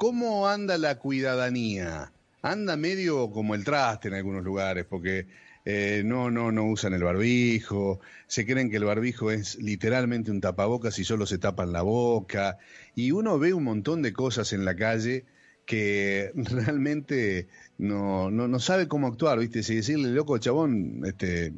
[0.00, 2.10] ¿cómo anda la cuidadanía?
[2.40, 5.26] Anda medio como el traste en algunos lugares, porque
[5.66, 10.40] eh, no, no, no usan el barbijo, se creen que el barbijo es literalmente un
[10.40, 12.56] tapabocas y solo se tapan la boca,
[12.94, 15.26] y uno ve un montón de cosas en la calle
[15.66, 19.62] que realmente no, no, no sabe cómo actuar, ¿viste?
[19.62, 21.52] Si decirle, loco, chabón, este,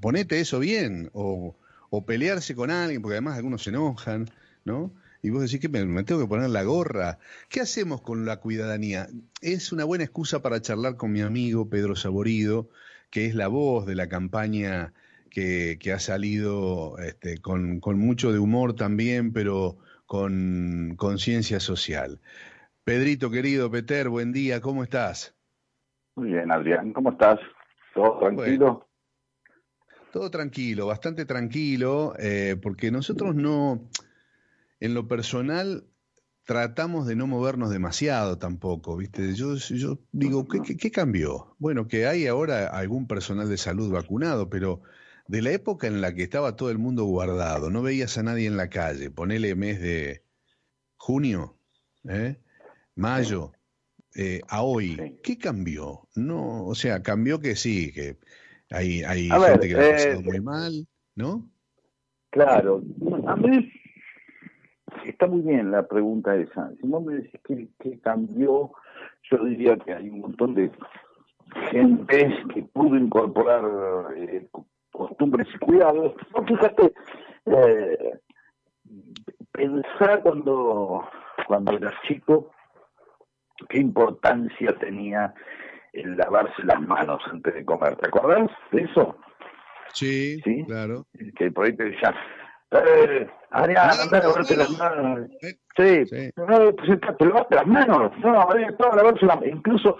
[0.00, 1.54] ponete eso bien, o,
[1.90, 4.30] o pelearse con alguien, porque además algunos se enojan,
[4.64, 4.90] ¿no?
[5.26, 7.18] Y vos decís que me, tengo que poner la gorra.
[7.48, 9.08] ¿Qué hacemos con la cuidadanía?
[9.42, 12.68] Es una buena excusa para charlar con mi amigo Pedro Saborido,
[13.10, 14.92] que es la voz de la campaña
[15.28, 22.20] que, que ha salido este, con, con, mucho de humor también, pero con conciencia social.
[22.84, 25.34] Pedrito, querido Peter, buen día, ¿cómo estás?
[26.14, 27.40] Muy bien, Adrián, ¿cómo estás?
[27.94, 28.86] ¿Todo tranquilo?
[30.12, 33.90] todo tranquilo, bastante tranquilo, eh, porque nosotros no,
[34.80, 35.84] en lo personal,
[36.46, 39.34] tratamos de no movernos demasiado tampoco, ¿viste?
[39.34, 41.56] Yo, yo digo, ¿qué, ¿qué, cambió?
[41.58, 44.80] Bueno, que hay ahora algún personal de salud vacunado, pero
[45.26, 48.46] de la época en la que estaba todo el mundo guardado, no veías a nadie
[48.46, 50.22] en la calle, ponele mes de
[50.96, 51.58] junio,
[52.08, 52.38] ¿eh?
[52.94, 53.52] mayo,
[54.14, 56.08] eh, a hoy, ¿qué cambió?
[56.14, 58.18] No, o sea, cambió que sí, que
[58.70, 61.50] hay, hay gente que lo ha pasado muy mal, ¿no?
[62.30, 62.82] Claro,
[63.26, 63.68] a mí
[65.10, 66.70] está muy bien la pregunta esa.
[66.80, 67.40] Si vos me decís
[67.78, 68.72] que, cambió,
[69.30, 70.70] yo diría que hay un montón de
[71.70, 73.64] gente que pudo incorporar
[74.16, 74.48] eh,
[74.92, 76.14] costumbres y cuidados.
[76.34, 76.92] No, fíjate,
[77.46, 78.20] eh,
[79.52, 81.08] pensar cuando,
[81.46, 82.50] cuando eras chico
[83.68, 85.34] qué importancia tenía
[85.92, 87.96] el lavarse las manos antes de comer.
[87.96, 89.16] ¿Te acuerdas de eso?
[89.92, 90.64] Sí, ¿Sí?
[90.66, 91.06] claro.
[91.36, 92.14] Que por ahí te decían,
[92.72, 95.30] eh, Adrián, lavarte las manos.
[95.76, 96.30] Sí, sí.
[96.36, 98.12] No, te lavaste las manos.
[98.18, 98.48] No,
[98.78, 99.54] todo lavarse las manos.
[99.56, 99.96] Incluso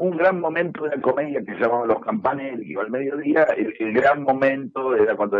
[0.00, 3.44] un gran momento de la comedia que se llamaba Los Campanes, que iba al mediodía,
[3.56, 5.36] el, el, gran momento era cuando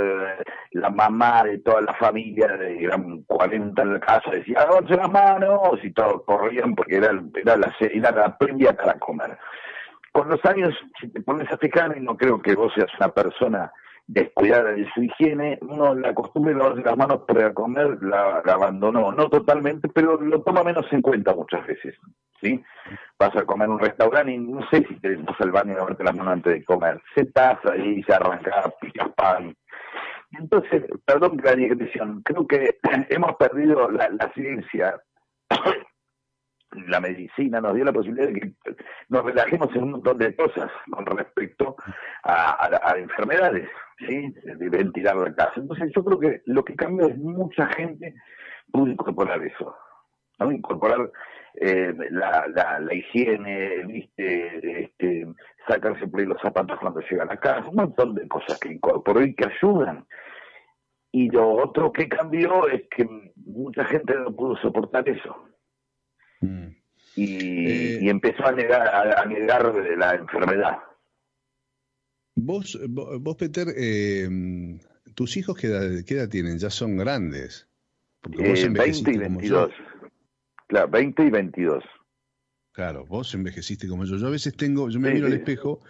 [0.73, 5.11] la mamá de toda la familia, de eran 40 en la casa, decía, lavarse las
[5.11, 9.39] manos, y todos corrían porque era, era, la, era la previa para comer.
[10.13, 13.09] Con los años, si te pones a fijar, y no creo que vos seas una
[13.09, 13.73] persona
[14.13, 19.13] descuidada de su higiene, uno la costumbre de lavarse las manos para comer la, abandonó,
[19.13, 21.95] no totalmente, pero lo toma menos en cuenta muchas veces,
[22.41, 22.61] ¿sí?
[23.19, 25.77] Vas a comer en un restaurante y no sé si te vas al baño y
[25.77, 29.55] lavarte las manos antes de comer, se pasa y se arranca, picas pan.
[30.33, 32.79] Entonces, perdón la digresión, creo que
[33.11, 35.01] hemos perdido la, la ciencia
[36.87, 38.53] la medicina nos dio la posibilidad de que
[39.09, 41.77] nos relajemos en un montón de cosas con respecto
[42.23, 44.33] a, a, enfermedades, ¿sí?
[44.45, 45.55] de ventilar la casa.
[45.57, 48.15] Entonces yo creo que lo que cambia es mucha gente
[48.71, 49.75] pudo incorporar eso,
[50.39, 50.53] ¿no?
[50.53, 51.11] incorporar
[51.55, 54.85] eh, la, la, la, higiene, ¿viste?
[54.85, 55.27] Este,
[55.67, 58.73] sacarse por ahí los zapatos cuando llega a la casa, un montón de cosas que
[58.73, 60.07] incorporó y que ayudan.
[61.13, 63.05] Y lo otro que cambió es que
[63.35, 65.37] mucha gente no pudo soportar eso.
[66.41, 66.69] Mm.
[67.17, 70.79] Y, eh, y, empezó a negar, a, a negar la enfermedad.
[72.37, 74.29] Vos, vos Peter, eh,
[75.15, 76.59] tus hijos qué edad, qué edad, tienen?
[76.59, 77.69] Ya son grandes.
[78.21, 79.71] Porque vos eh, 20 y 22.
[80.67, 81.85] Claro, 20 y 22.
[82.73, 84.17] Claro, vos envejeciste como yo.
[84.17, 85.33] Yo a veces tengo, yo me sí, miro sí.
[85.33, 85.81] al espejo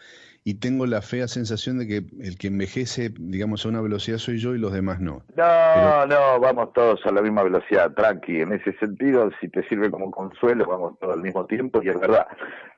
[0.42, 4.38] y tengo la fea sensación de que el que envejece, digamos, a una velocidad soy
[4.38, 5.22] yo y los demás no.
[5.36, 6.06] No, Pero...
[6.06, 8.40] no, vamos todos a la misma velocidad, tranqui.
[8.40, 12.00] En ese sentido, si te sirve como consuelo, vamos todos al mismo tiempo y es
[12.00, 12.26] verdad.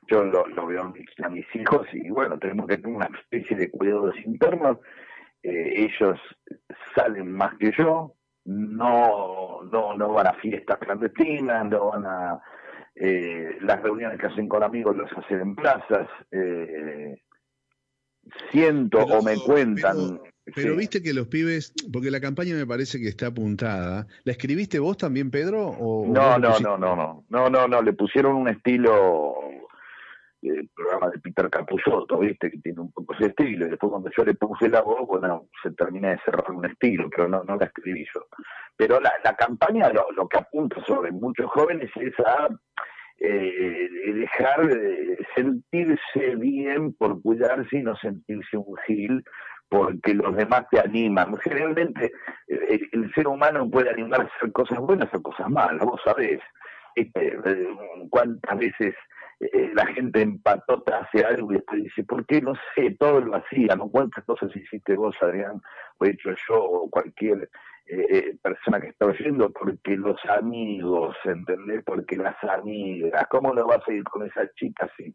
[0.08, 3.70] Yo lo, lo veo a mis hijos y bueno, tenemos que tener una especie de
[3.70, 4.78] cuidados internos.
[5.44, 6.18] Eh, ellos
[6.94, 8.14] salen más que yo,
[8.44, 12.40] no, no, no van a fiestas clandestinas, no van a...
[12.94, 16.08] Eh, las reuniones que hacen con amigos las hacen en plazas.
[16.30, 17.16] Eh,
[18.50, 20.20] siento o me cuentan.
[20.54, 24.06] Pero, viste que los pibes, porque la campaña me parece que está apuntada.
[24.24, 25.68] ¿La escribiste vos también, Pedro?
[25.68, 29.36] O, no, no, no, no, no, no, no, no, le pusieron un estilo
[30.42, 32.50] el programa de Peter Capusotto, ¿viste?
[32.50, 33.66] Que tiene un poco ese estilo.
[33.66, 37.08] Y después cuando yo le puse la voz, bueno, se termina de cerrar un estilo,
[37.08, 38.26] pero no, no la escribí yo.
[38.76, 42.48] Pero la, la campaña lo, lo que apunta sobre muchos jóvenes es a
[43.20, 49.25] eh, dejar de sentirse bien por cuidarse y no sentirse un gil
[49.69, 51.37] porque los demás te animan.
[51.38, 52.12] Generalmente
[52.49, 56.41] el, el ser humano puede animarse a hacer cosas buenas o cosas malas, vos sabés.
[56.94, 57.38] este,
[58.11, 58.94] cuántas veces
[59.41, 62.41] eh, la gente empatota hace algo y después dice, ¿por qué?
[62.41, 63.88] No sé, todo lo hacía, ¿no?
[63.91, 65.61] ¿Cuántas cosas hiciste vos, Adrián?
[65.99, 67.49] O he hecho yo, o cualquier
[67.92, 71.84] eh, eh, persona que está oyendo, porque los amigos, ¿entendés?
[71.84, 75.14] Porque las amigas, ¿cómo lo vas a ir con esa chica así?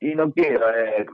[0.00, 0.64] Y no quiero,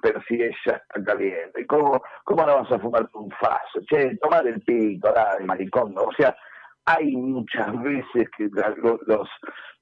[0.01, 3.81] pero si ella está caliente, ¿cómo, cómo no vas a fumar un faso?
[3.89, 6.37] Che, tomar el pito, de maricón, o sea,
[6.85, 9.29] hay muchas veces que los,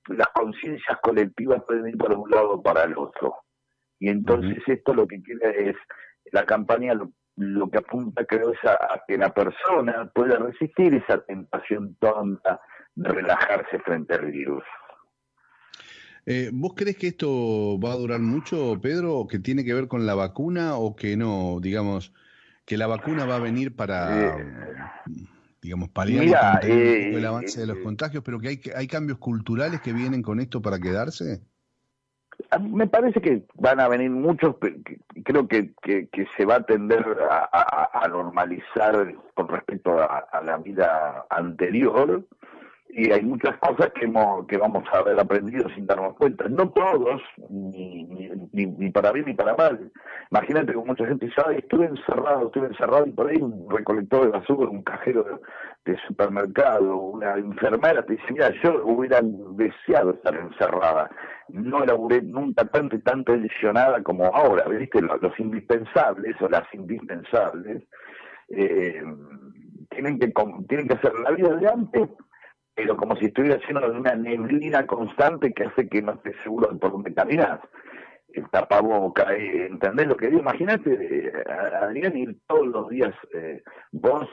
[0.06, 3.36] las conciencias colectivas pueden ir para un lado o para el otro.
[3.98, 5.76] Y entonces esto lo que quiere es,
[6.30, 11.96] la campaña lo, que apunta creo es a, que la persona pueda resistir esa tentación
[11.98, 12.60] tonta
[12.94, 14.64] de relajarse frente al virus.
[16.24, 19.88] Eh, ¿Vos crees que esto va a durar mucho, Pedro, o que tiene que ver
[19.88, 21.58] con la vacuna o que no?
[21.60, 22.12] Digamos,
[22.64, 24.36] que la vacuna va a venir para...
[24.38, 24.52] Eh,
[25.62, 26.24] digamos, paliar
[26.64, 30.20] el eh, avance de los eh, contagios, pero que hay, hay cambios culturales que vienen
[30.20, 31.40] con esto para quedarse?
[32.60, 34.56] Me parece que van a venir muchos,
[35.24, 42.24] creo que, que, se va a tender a, normalizar con respecto a, la vida anterior,
[42.90, 46.46] y hay muchas cosas que, hemos, que vamos a haber aprendido sin darnos cuenta.
[46.48, 49.90] No todos, ni, ni, ni para bien ni para mal.
[50.30, 54.32] Imagínate que mucha gente Ay, estuve encerrado, estuve encerrado, y por ahí un recolector de
[54.32, 55.40] basura, un cajero
[55.84, 61.10] de, supermercado, una enfermera te dice, mira, yo hubiera deseado estar encerrada.
[61.48, 64.68] No laburé nunca tanto y tan tensionada como ahora.
[64.68, 65.00] ¿Viste?
[65.02, 67.82] Los, indispensables o las indispensables
[68.48, 69.02] eh,
[69.90, 70.32] tienen, que,
[70.68, 72.08] tienen que hacer la vida de antes
[72.74, 76.72] pero como si estuviera lleno de una neblina constante que hace que no estés seguro
[76.72, 77.60] de por dónde caminas.
[78.32, 80.40] El tapaboca, eh, ¿entendés lo que digo?
[80.40, 80.90] Imagínate,
[81.26, 81.32] eh,
[81.82, 83.14] Adrián, ir todos los días,
[83.90, 84.26] vos,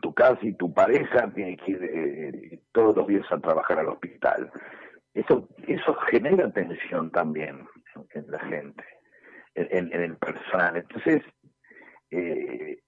[0.00, 4.50] tu casa y tu pareja tiene que ir todos los días a trabajar al hospital.
[5.12, 7.66] Eso, eso genera tensión también
[8.14, 8.84] en la gente,
[9.54, 10.76] en, en el personal.
[10.76, 11.22] Entonces,
[12.10, 12.78] eh,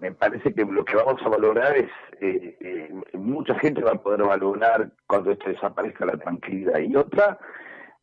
[0.00, 1.90] me parece que lo que vamos a valorar es,
[2.20, 7.38] eh, eh, mucha gente va a poder valorar cuando esto desaparezca la tranquilidad y otra,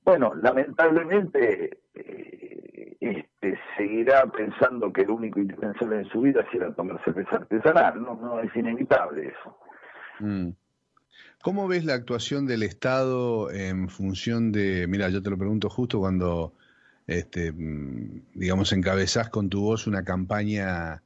[0.03, 7.03] bueno, lamentablemente eh, este, seguirá pensando que el único indispensable en su vida será tomar
[7.03, 9.57] cerveza artesanal, no, no es inevitable eso.
[10.19, 10.49] Mm.
[11.41, 15.99] ¿Cómo ves la actuación del Estado en función de, mira, yo te lo pregunto justo
[15.99, 16.53] cuando,
[17.07, 21.01] este, mm, digamos, encabezás con tu voz una campaña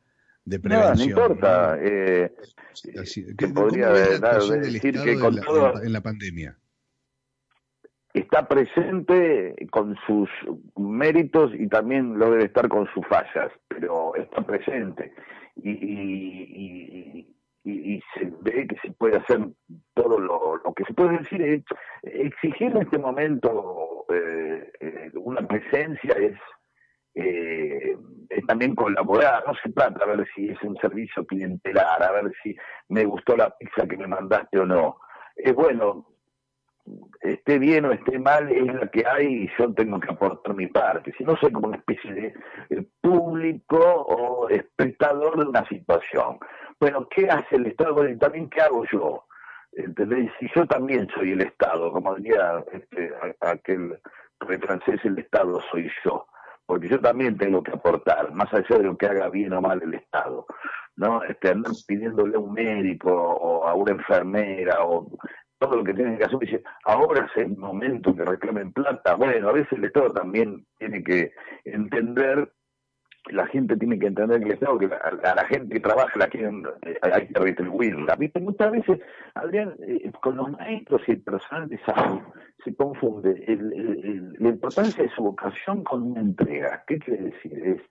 [0.45, 1.09] de prevención.
[1.09, 1.77] No, no importa.
[1.79, 2.33] Eh,
[3.37, 6.57] que podría decir que con todo, en la pandemia
[8.13, 10.29] está presente con sus
[10.77, 15.13] méritos y también lo debe estar con sus fallas, pero está presente.
[15.55, 17.27] Y,
[18.15, 19.39] se ve que se puede hacer
[19.93, 21.41] todo lo, lo que se puede decir.
[21.41, 21.63] Es,
[22.03, 26.37] exigir en este momento eh, eh, una presencia es
[27.15, 27.95] eh,
[28.47, 32.55] también colaborar, no se trata a ver si es un servicio clientelar, a ver si
[32.89, 34.97] me gustó la pizza que me mandaste o no.
[35.35, 36.12] Es bueno,
[37.21, 40.67] esté bien o esté mal, es la que hay y yo tengo que aportar mi
[40.67, 41.13] parte.
[41.17, 42.33] Si no, soy como una especie de
[42.69, 46.39] eh, público o espectador de una situación.
[46.79, 47.93] Bueno, ¿qué hace el Estado?
[47.93, 49.25] Bueno, también, ¿qué hago yo?
[49.71, 50.31] ¿Entendés?
[50.39, 53.99] Si yo también soy el Estado, como diría este, aquel
[54.39, 56.27] francés, el Estado soy yo
[56.65, 59.81] porque yo también tengo que aportar, más allá de lo que haga bien o mal
[59.83, 60.45] el Estado,
[60.95, 61.23] ¿no?
[61.23, 65.07] Este, andar pidiéndole a un médico o a una enfermera o
[65.67, 69.15] todo lo que tienen que hacer, ahora es el momento que reclamen plata.
[69.15, 71.31] Bueno, a veces el Estado también tiene que
[71.65, 72.51] entender
[73.27, 76.27] la gente tiene que entender que el Estado, que a, la gente que trabaja la
[76.27, 78.15] quieren, eh, hay que retribuirla.
[78.17, 78.41] ¿Viste?
[78.41, 78.99] Muchas veces,
[79.35, 82.19] Adrián, eh, con los maestros y el personal de salud
[82.63, 83.45] se confunde
[84.39, 86.83] la importancia de su vocación con una entrega.
[86.85, 87.65] ¿Qué quiere decir?
[87.65, 87.81] Es,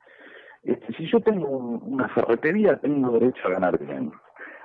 [0.62, 4.12] este, si yo tengo una ferretería, tengo derecho a ganar bien.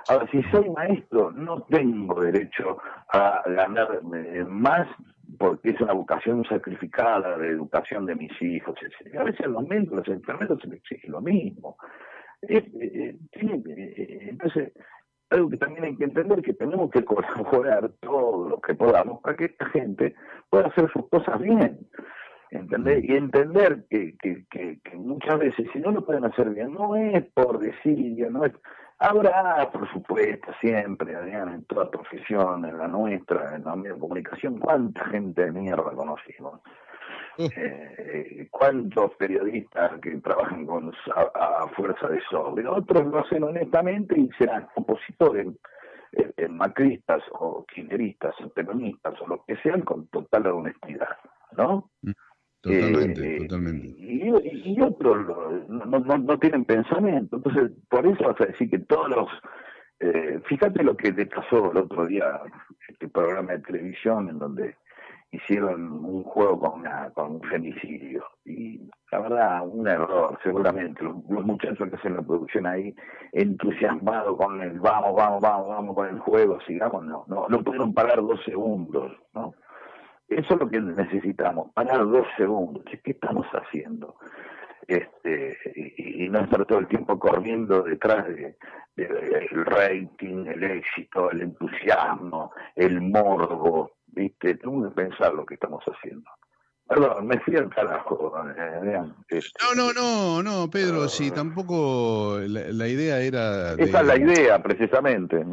[0.08, 2.78] Ahora, si soy maestro, no tengo derecho
[3.12, 4.88] a ganar eh, más
[5.38, 8.74] porque es una vocación sacrificada de educación de mis hijos.
[9.18, 11.76] A veces los médicos, los enfermeros se les exige lo mismo.
[12.40, 13.16] Eh, eh,
[14.30, 14.72] entonces,
[15.28, 19.36] algo que también hay que entender que tenemos que colaborar todo lo que podamos para
[19.36, 20.14] que esta gente
[20.48, 21.80] pueda hacer sus cosas bien.
[22.50, 23.04] ¿Entender?
[23.04, 24.16] Y entender que
[24.94, 28.54] muchas veces, si no lo pueden hacer bien, no es por desidia, no es
[29.00, 34.00] Habrá, por supuesto, siempre, Adrián, en toda profesión, en la nuestra, en la media de
[34.00, 36.60] comunicación, cuánta gente de mierda conocimos.
[37.38, 42.66] Eh, cuántos periodistas que trabajan con a, fuerza de sobre.
[42.66, 45.46] Otros lo hacen honestamente y serán opositores
[46.12, 51.16] eh, macristas o kirchneristas o peronistas o lo que sean con total honestidad,
[51.56, 51.90] ¿no?
[52.02, 52.10] Mm,
[52.60, 53.88] totalmente, totalmente.
[54.20, 55.26] Y, otros
[55.68, 59.28] no, no, no, tienen pensamiento, entonces por eso vas a decir que todos los...
[60.46, 62.40] fíjate lo que le pasó el otro día,
[62.88, 64.74] este programa de televisión en donde
[65.30, 68.24] hicieron un juego con, un femicidio.
[68.44, 68.80] Y
[69.12, 71.02] la verdad, un error, seguramente.
[71.02, 72.94] Los, muchachos que hacen la producción ahí,
[73.32, 77.92] entusiasmados con el vamos, vamos, vamos, vamos con el juego, sigamos, no, no, no pudieron
[77.92, 79.54] parar dos segundos, ¿no?
[80.28, 82.84] Eso es lo que necesitamos, parar dos segundos.
[83.02, 84.16] ¿Qué estamos haciendo?
[84.86, 88.56] Este, y, no estar todo el tiempo corriendo detrás de,
[88.96, 94.54] el rating, el éxito, el entusiasmo, el morbo, ¿viste?
[94.54, 96.30] Tengo que pensar lo que estamos haciendo.
[96.88, 98.32] Perdón, me fui al carajo.
[98.56, 99.50] Eh, este.
[99.62, 103.74] No, no, no, no, Pedro, si tampoco la, idea era...
[103.74, 105.44] Esa es la idea, precisamente.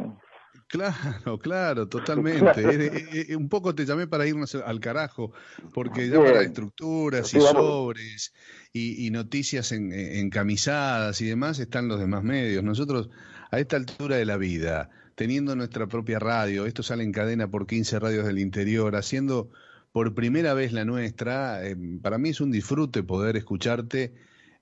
[0.68, 3.36] Claro, claro, totalmente.
[3.36, 5.32] un poco te llamé para irnos al carajo,
[5.72, 8.32] porque ya para estructuras y sobres
[8.72, 12.64] y, noticias en, encamisadas y demás están los demás medios.
[12.64, 13.10] Nosotros,
[13.50, 17.66] a esta altura de la vida, teniendo nuestra propia radio, esto sale en cadena por
[17.66, 19.50] 15 radios del interior, haciendo
[19.92, 24.12] por primera vez la nuestra, eh, para mí es un disfrute poder escucharte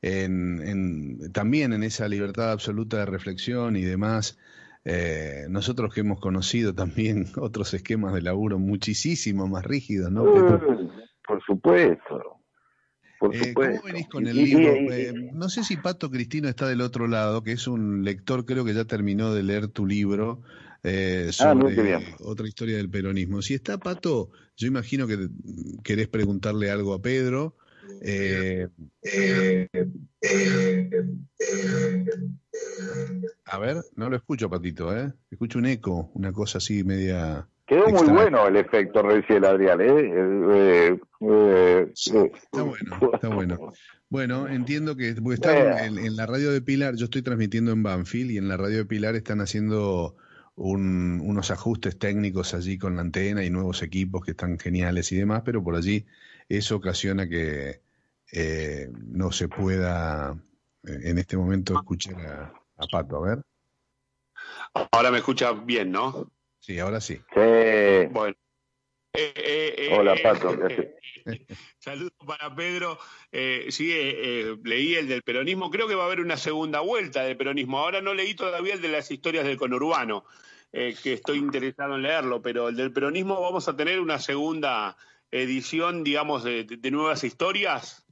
[0.01, 4.39] en, también en esa libertad absoluta de reflexión y demás.
[4.85, 10.25] Eh, nosotros que hemos conocido también otros esquemas de laburo muchísimo más rígidos, ¿no?
[11.27, 12.41] por supuesto.
[13.33, 14.73] Eh, ¿Cómo venís con el libro?
[14.93, 18.65] Eh, no sé si Pato Cristino está del otro lado, que es un lector, creo
[18.65, 20.43] que ya terminó de leer tu libro
[20.83, 23.41] eh, ah, sobre otra historia del peronismo.
[23.41, 25.29] Si está Pato, yo imagino que
[25.83, 27.57] querés preguntarle algo a Pedro.
[33.47, 35.13] A ver, no lo escucho, Patito, ¿eh?
[35.31, 37.47] Escucho un eco, una cosa así media...
[37.67, 39.81] Quedó muy bueno el efecto recién, Adrián.
[39.81, 39.87] ¿eh?
[39.89, 43.73] Eh, eh, está bueno, está bueno.
[44.11, 48.49] Bueno, entiendo que en, la radio de Pilar, yo estoy transmitiendo en Banfield y en
[48.49, 50.15] la radio de Pilar están haciendo
[50.57, 55.43] unos ajustes técnicos allí con la antena y nuevos equipos que están geniales y demás,
[55.45, 56.07] pero por allí
[56.49, 57.81] eso ocasiona que
[58.93, 60.37] no se pueda
[60.83, 63.17] en este momento escuchar a, a Pato.
[63.17, 63.43] A ver.
[64.93, 66.31] Ahora me escucha bien, ¿no?
[66.59, 67.21] Sí, ahora sí.
[67.35, 68.35] Bueno.
[69.17, 70.57] Eh, eh, eh, Hola, Pato.
[71.79, 72.99] Saludos para Pedro.
[73.69, 73.93] sí,
[74.65, 75.71] leí el del peronismo.
[75.71, 77.79] Creo que va a haber una segunda vuelta del peronismo.
[77.79, 80.25] Ahora no leí todavía el de las historias del conurbano,
[80.73, 84.97] que estoy interesado en leerlo, pero el del peronismo vamos a tener una segunda
[85.43, 88.07] edición, digamos, de, nuevas historias.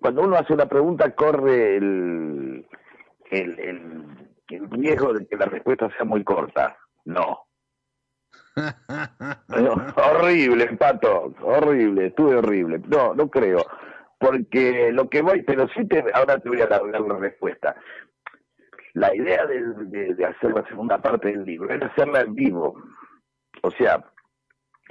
[0.00, 2.66] cuando uno hace una pregunta, corre el,
[3.30, 6.76] el el riesgo de que la respuesta sea muy corta.
[7.04, 7.44] No.
[9.94, 12.80] horrible, Pato, horrible, estuve horrible.
[12.88, 13.64] No, no creo.
[14.18, 17.76] Porque lo que voy, pero sí te, ahora te voy a dar la respuesta.
[18.94, 22.82] La idea de, de, hacer la segunda parte del libro era hacerla en vivo.
[23.62, 24.04] O sea,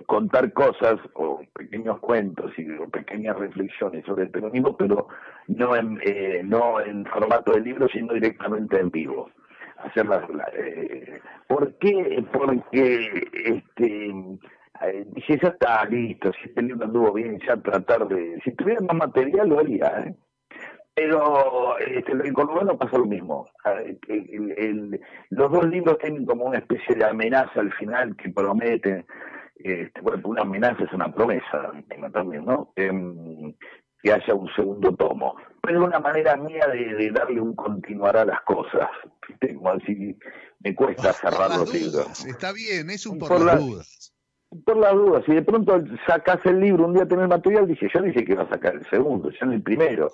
[0.06, 5.08] contar cosas o pequeños cuentos y pequeñas reflexiones sobre el peronismo, pero
[5.48, 9.30] no en, eh, no en formato de libro, sino directamente en vivo
[9.78, 10.24] hacerlas.
[10.54, 12.24] Eh, ¿Por qué?
[12.32, 14.08] Porque este,
[14.82, 18.40] eh, dije, ya está listo, si este libro anduvo bien, ya tratar de.
[18.44, 19.88] Si tuviera más material, lo haría.
[20.06, 20.16] ¿eh?
[20.94, 23.48] Pero este, el no pasa lo mismo.
[23.64, 23.76] Ah,
[25.30, 29.06] los dos libros tienen como una especie de amenaza al final que prometen.
[29.60, 31.72] Este, bueno, una amenaza es una promesa
[32.14, 32.72] también, ¿no?
[32.76, 33.54] Em,
[34.02, 35.36] que haya un segundo tomo.
[35.62, 38.90] Pero es una manera mía de, darle un continuar a las cosas.
[39.42, 40.18] Como así,
[40.60, 42.26] me cuesta cerrar los libros.
[42.26, 44.14] Está bien, es un por, las dudas.
[44.66, 45.24] Por las dudas.
[45.26, 48.44] Si de pronto sacas el libro, un día tenés material, dije, yo dije que iba
[48.44, 50.10] a sacar el segundo, yo en el primero.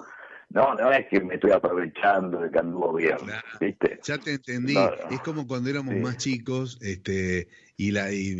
[0.53, 3.17] No, no es que me estoy aprovechando de que anduvo bien.
[3.59, 3.99] ¿viste?
[4.03, 4.77] Ya te entendí.
[5.09, 8.37] Es como cuando éramos más chicos este y, la, y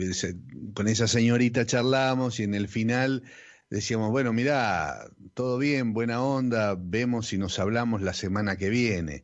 [0.75, 3.24] con esa señorita charlamos y en el final
[3.72, 9.24] decíamos, bueno, mira, todo bien, buena onda, vemos si nos hablamos la semana que viene.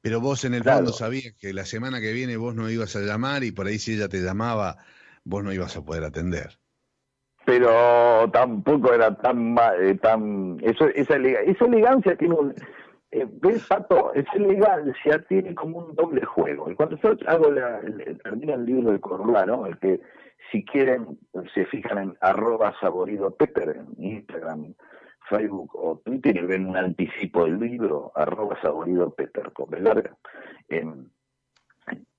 [0.00, 3.00] Pero vos en el fondo sabías que la semana que viene vos no ibas a
[3.00, 4.78] llamar y por ahí si ella te llamaba,
[5.24, 6.58] vos no ibas a poder atender.
[7.50, 9.56] Pero tampoco era tan...
[9.80, 12.54] Eh, tan eso, esa, esa elegancia tiene un...
[13.10, 14.14] Eh, ¿Ves, Pato?
[14.14, 16.70] Esa elegancia tiene como un doble juego.
[16.70, 17.80] Y cuando yo hago la,
[18.22, 19.66] termina el libro de ¿no?
[19.66, 20.00] el que
[20.52, 21.18] si quieren,
[21.52, 24.72] se fijan en arroba saborido Pepper en Instagram,
[25.28, 30.16] Facebook o Twitter y ven un anticipo del libro, arroba saborido Pepper con larga.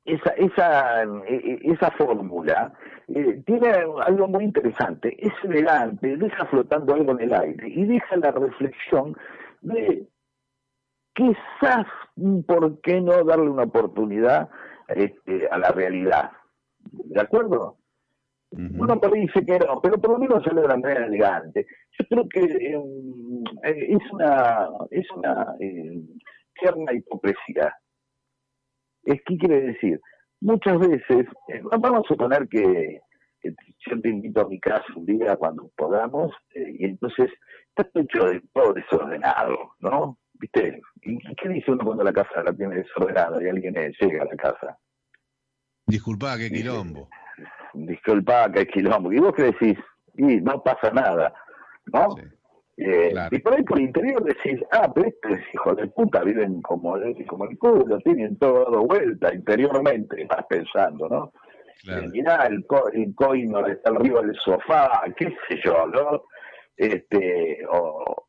[0.05, 2.73] Esa, esa, e, esa fórmula
[3.07, 3.69] eh, tiene
[4.05, 9.15] algo muy interesante, es elegante, deja flotando algo en el aire y deja la reflexión
[9.61, 10.07] de
[11.13, 11.85] quizás,
[12.47, 14.49] ¿por qué no darle una oportunidad
[14.87, 16.31] este, a la realidad?
[16.79, 17.77] ¿De acuerdo?
[18.53, 21.65] Uno por dice que no, pero por lo menos sale de la manera elegante.
[21.97, 26.01] Yo creo que em, eh, es una, es una eh,
[26.59, 27.73] tierna hipocresía.
[29.03, 29.99] Es, ¿Qué quiere decir?
[30.41, 32.99] Muchas veces, eh, vamos a suponer que,
[33.43, 37.29] yo te invito a mi casa un día cuando podamos, eh, y entonces
[37.69, 38.05] está todo
[38.53, 40.17] todo desordenado, ¿no?
[40.33, 40.81] ¿Viste?
[41.03, 44.35] ¿Y qué dice uno cuando la casa la tiene desordenada y alguien llega a la
[44.35, 44.77] casa?
[45.85, 47.07] Disculpa, qué quilombo
[47.73, 49.11] disculpa, que es quilombo.
[49.11, 49.77] Y vos que decís,
[50.15, 51.33] y no pasa nada,
[51.91, 52.15] ¿no?
[52.83, 56.63] Eh, y por ahí por el interior decís, ah, pero estos hijos de puta viven
[56.63, 56.95] como,
[57.27, 61.31] como el culo, tienen todo dado vuelta interiormente, vas pensando, ¿no?
[61.83, 62.01] Claro.
[62.01, 66.23] Eh, mirá, el, co el coino está arriba del sofá, qué sé yo, ¿no?
[66.75, 68.25] Este, o,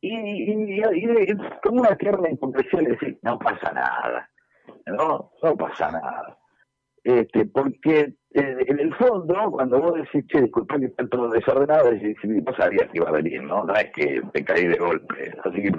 [0.00, 4.30] y, y, y, como una tierna le decís, no pasa nada,
[4.86, 5.32] ¿no?
[5.42, 6.38] No pasa nada.
[7.06, 11.92] Este, porque eh, en el fondo, cuando vos decís, che, disculpa que está todo desordenado,
[11.92, 13.62] decís, vos sabías que iba a venir, ¿no?
[13.62, 15.32] No es que te caí de golpe.
[15.44, 15.72] Así que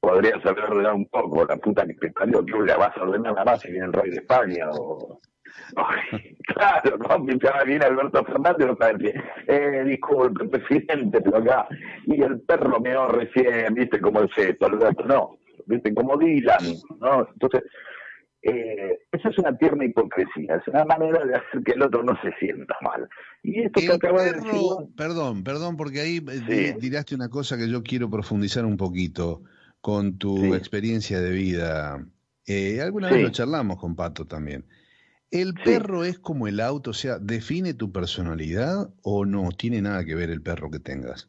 [0.00, 3.34] podrías haber ordenado un poco, la puta que te parió, que la vas a ordenar
[3.34, 5.20] nada más si viene el rey de España o...
[6.46, 9.12] claro, no, mientras viene Alberto Fernández, no sabe
[9.46, 11.68] eh, disculpe, presidente, pero acá,
[12.06, 16.64] y el perro meó recién, viste, como el ceto, Alberto, no, viste, como Dylan,
[16.98, 17.28] ¿no?
[17.30, 17.64] Entonces,
[18.42, 22.18] eh, esa es una tierna hipocresía, es una manera de hacer que el otro no
[22.22, 23.08] se sienta mal.
[23.42, 24.60] Y esto que acaba de decir...
[24.96, 29.42] Perdón, perdón, porque ahí eh, tiraste una cosa que yo quiero profundizar un poquito
[29.80, 32.06] con tu experiencia de vida.
[32.46, 34.64] Eh, alguna vez lo charlamos con Pato también.
[35.30, 36.90] ¿El perro es como el auto?
[36.90, 39.50] O sea, ¿define tu personalidad o no?
[39.52, 41.28] ¿Tiene nada que ver el perro que tengas?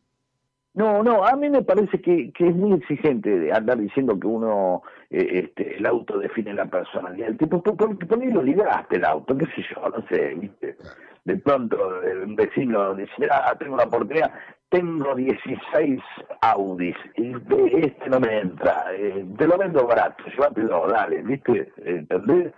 [0.74, 4.84] No, no, a mí me parece que, que es muy exigente andar diciendo que uno,
[5.10, 7.28] eh, este, el auto define la personalidad.
[7.28, 9.38] El tipo, ¿por, por, qué lo libraste el auto?
[9.38, 9.90] ¿Qué sé yo?
[9.90, 10.78] No sé, ¿viste?
[11.26, 11.78] De pronto
[12.24, 14.32] un vecino dice, ah, tengo una oportunidad,
[14.70, 16.00] tengo 16
[16.42, 17.34] Audis, y
[17.80, 21.72] este no me entra, eh, te lo vendo barato, llévatelo, dale, ¿viste?
[21.84, 22.54] ¿Entendés?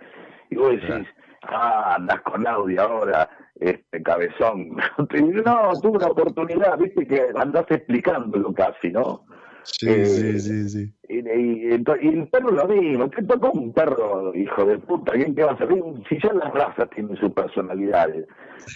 [0.50, 1.08] Y vos decís,
[1.48, 4.76] ah, andas con Audi ahora, este cabezón.
[4.98, 9.24] no, tuve una oportunidad, viste que andaste explicándolo casi, ¿no?
[9.64, 10.94] Sí, sí, eh, sí, sí.
[11.08, 15.42] Y, y, el perro lo mismo, te tocó un perro, hijo de puta, ¿quién te
[15.42, 15.82] va a servir?
[16.08, 18.10] Si ya las razas tienen su personalidad,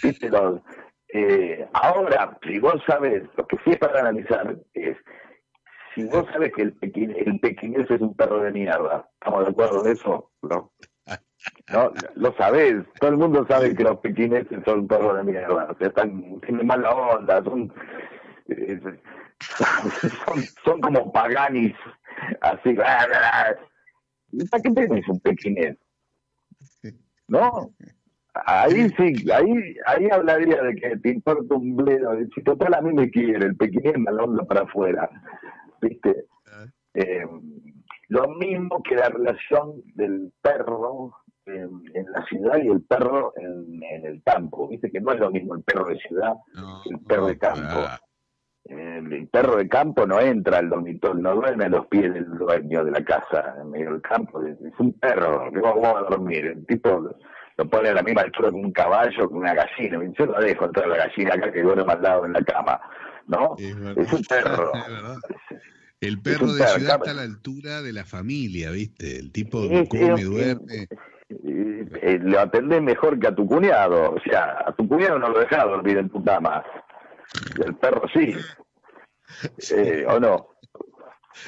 [0.01, 0.31] ¿viste?
[1.09, 4.97] eh, ahora, si vos sabes, lo que sí es para analizar es,
[5.93, 9.51] si vos sabes que el, pequin, el pequinés es un perro de mierda, ¿estamos de
[9.51, 10.31] acuerdo en eso?
[10.41, 10.71] ¿No?
[11.71, 15.77] No, lo sabes, todo el mundo sabe que los pequineses son perros de mierda, o
[15.77, 17.71] sea, están, tienen mala onda, son,
[18.49, 18.79] eh,
[20.25, 21.75] son, son, como paganis,
[22.41, 25.77] así, ¿para qué tenés un pequinés?
[27.27, 27.71] ¿No?
[28.33, 32.93] Ahí sí, ahí, ahí hablaría de que te importa un bledo, si total a mí
[32.93, 35.09] me quiere, el pequinés me onda para afuera,
[35.81, 36.25] ¿viste?
[36.47, 36.65] Ah.
[36.95, 37.25] Eh,
[38.09, 41.13] lo mismo que la relación del perro
[41.55, 44.67] en, la ciudad y el perro en, el campo.
[44.67, 46.33] Viste que no es lo mismo el perro de ciudad
[46.83, 47.87] que el perro de campo.
[48.65, 52.85] El, perro de campo no entra al dormitorio, no duerme a los pies del dueño
[52.85, 54.43] de la casa, en medio del campo.
[54.45, 56.45] Es, un perro que va, a dormir.
[56.45, 57.09] El tipo
[57.57, 59.99] lo pone a la misma altura que un caballo, que una gallina.
[60.17, 62.79] Yo lo dejo entrar la gallina acá que duerme al lado en la cama.
[63.27, 63.55] ¿No?
[63.57, 64.71] Es, un perro.
[66.01, 69.17] El perro de ciudad está a la altura de la familia, ¿viste?
[69.17, 69.59] El tipo
[69.89, 70.87] come, duerme.
[71.29, 74.13] Eh, lo atendés mejor que a tu cuñado.
[74.13, 76.63] O sea, a tu cuñado no lo dejás dormir en tu cama.
[77.63, 78.35] El perro sí.
[79.71, 80.47] Eh, ¿O no?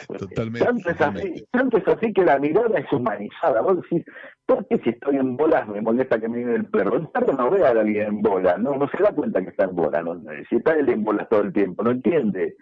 [0.07, 0.65] Totalmente.
[0.65, 3.61] Tanto es, así, tanto es así que la mirada es humanizada.
[3.61, 4.05] Vos decís,
[4.45, 6.97] ¿por qué si estoy en bolas me molesta que me mire el perro?
[6.97, 9.65] El perro no ve a alguien en bola, no, no se da cuenta que está
[9.65, 10.01] en bola.
[10.03, 12.55] No, si está él en bolas todo el tiempo, no entiende.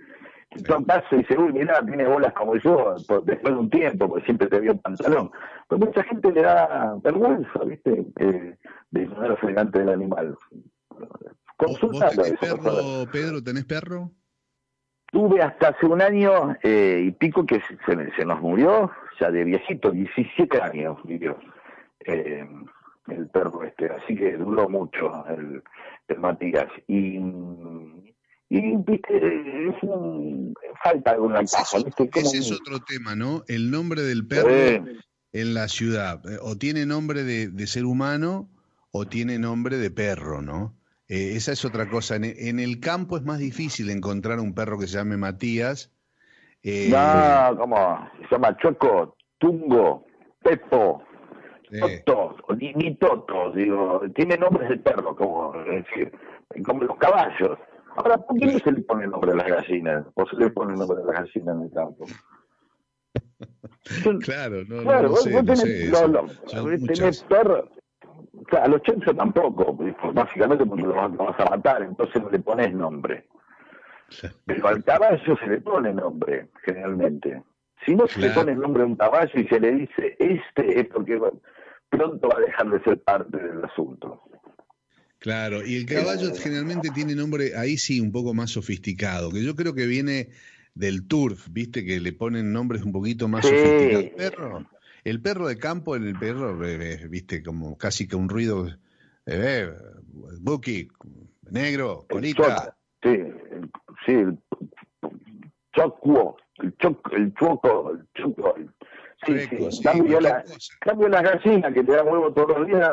[0.52, 4.48] Entonces y dice, uy, mira, tiene bolas como yo, después de un tiempo, porque siempre
[4.48, 5.32] te vio en pantalón.
[5.68, 8.06] Pues mucha gente le da vergüenza, ¿viste?
[8.20, 8.58] Eh,
[8.90, 10.36] de ser delante del animal.
[11.56, 12.24] Consultalo.
[12.40, 13.44] perro, Pedro?
[13.44, 14.12] ¿Tenés perro?
[15.12, 19.44] Tuve hasta hace un año eh, y pico que se, se, nos murió, ya de
[19.44, 21.38] viejito, 17 años vivió
[22.06, 22.48] eh,
[23.08, 25.64] el perro este, así que duró mucho el,
[26.08, 26.68] el Matías.
[26.88, 27.20] Y
[28.50, 29.18] y viste,
[29.70, 31.78] es un, falta alguna cosa.
[32.16, 33.44] Ese es otro tema, ¿no?
[33.48, 34.86] El nombre del perro
[35.32, 38.50] en la ciudad, eh, o tiene nombre de, ser humano
[38.92, 40.74] o tiene nombre de perro, ¿no?
[41.08, 42.16] Eh, esa es otra cosa.
[42.16, 45.92] En, el campo es más difícil encontrar un perro que se llame Matías.
[46.64, 48.10] Eh, no, ¿cómo?
[48.28, 50.08] Se llama Choco, Tungo,
[50.42, 51.04] Pepo,
[52.06, 56.12] Toto, ni, ni, Toto, digo, tiene nombres de perro, como decir,
[56.66, 57.60] como los caballos.
[58.00, 60.06] Ahora, ¿por qué no se le pone el nombre a las gallinas?
[60.14, 62.06] ¿O se le pone el nombre a las gallinas en el campo?
[64.26, 67.70] claro, no, claro, no, sé, vos tenés, no tenés perro.
[68.52, 68.82] a los
[69.18, 69.78] tampoco,
[70.14, 73.28] básicamente porque los vas a matar, entonces no le pones nombre.
[74.46, 77.44] Pero al caballo se le pone nombre, generalmente.
[77.86, 80.80] Si no se le pone el nombre a un caballo y se le dice este
[80.80, 81.20] es porque
[81.90, 84.24] pronto va a dejar de ser parte del asunto.
[85.20, 89.54] Claro, y el caballo generalmente tiene nombre ahí sí un poco más sofisticado, que yo
[89.56, 90.30] creo que viene
[90.76, 94.06] del turf, viste que le ponen nombres un poquito más sofisticados.
[94.06, 94.66] El perro,
[95.04, 96.58] el perro de campo, el perro,
[97.10, 98.70] viste, como casi que un ruido,
[99.26, 99.70] eh,
[100.40, 100.88] Buki,
[101.52, 102.78] negro, colita.
[103.04, 103.18] Sí,
[104.06, 104.38] sí, el
[105.74, 108.56] chocuo, el choco, el choco, el choco.
[109.26, 110.46] Sí, sí, cambio, la,
[110.80, 112.90] cambio las gallinas que te dan huevo todos los días,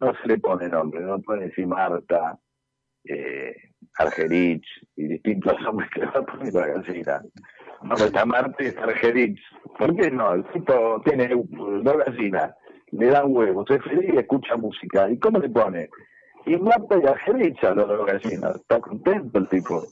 [0.00, 2.38] no se le pone nombre, no puede decir Marta,
[3.04, 3.54] eh,
[3.98, 4.66] Argerich
[4.96, 7.22] y distintos nombres que le va poner la gallina.
[7.82, 9.38] No, está Marte es Argerich.
[9.78, 10.34] ¿Por qué no?
[10.34, 12.54] El tipo tiene dos gallinas,
[12.90, 15.10] le dan huevos, es feliz y escucha música.
[15.10, 15.88] ¿Y cómo le pone?
[16.46, 18.56] Y Marta y Argerich a los dos gallinas.
[18.56, 19.82] Está contento el tipo.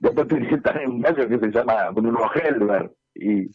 [0.00, 0.48] Después tiene
[0.82, 2.90] en un gallo que se llama Bruno Helber.
[3.14, 3.46] Y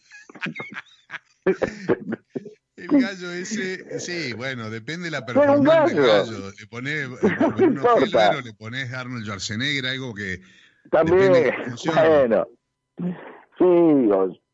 [2.80, 6.50] El gallo ese, sí, bueno, depende de la performance del gallo.
[6.58, 7.08] Le pones
[7.56, 10.40] Bruno Helder o le pones Arnold Schwarzenegger, algo que.
[10.90, 12.46] También, bueno.
[13.58, 13.66] Sí,